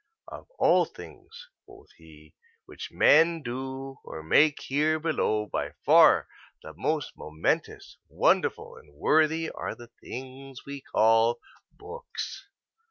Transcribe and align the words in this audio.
"Of 0.29 0.47
all 0.57 0.85
things," 0.85 1.47
quoth 1.67 1.91
he, 1.97 2.33
"which 2.65 2.89
men 2.91 3.43
do 3.43 3.99
or 4.03 4.23
make 4.23 4.59
here 4.63 4.99
below 4.99 5.45
by 5.45 5.73
far 5.85 6.27
the 6.63 6.73
most 6.75 7.15
momentous, 7.15 7.97
wonderful, 8.09 8.77
and 8.77 8.95
worthy 8.95 9.51
are 9.51 9.75
the 9.75 9.91
things 10.03 10.65
we 10.65 10.81
call 10.81 11.37
books." 11.71 12.47